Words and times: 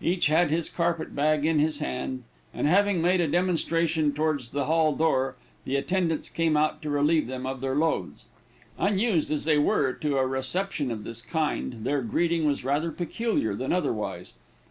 Each 0.00 0.28
had 0.28 0.48
his 0.50 0.70
carpet 0.70 1.14
bag 1.14 1.44
in 1.44 1.58
his 1.58 1.80
hand, 1.80 2.22
and 2.54 2.66
having 2.66 3.02
made 3.02 3.20
a 3.20 3.28
demonstration 3.28 4.14
towards 4.14 4.48
the 4.48 4.64
hall 4.64 4.94
door, 4.96 5.36
the 5.66 5.76
attendants 5.76 6.30
came 6.30 6.56
out 6.56 6.80
to 6.80 6.88
relieve 6.88 7.26
them 7.26 7.44
of 7.44 7.60
their 7.60 7.74
loads. 7.74 8.24
Unused 8.78 9.30
as 9.30 9.44
they 9.44 9.58
were 9.58 9.92
to 9.92 10.16
a 10.16 10.26
reception 10.26 10.90
of 10.90 11.04
this 11.04 11.20
kind, 11.20 11.84
their 11.84 12.00
greeting 12.00 12.46
was 12.46 12.64
rather 12.64 12.90
peculiar 12.90 13.54
than 13.54 13.74
otherwise. 13.74 14.32